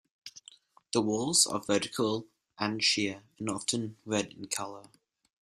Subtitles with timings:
[0.93, 2.25] The walls are vertical
[2.57, 4.89] and sheer, and often red in color.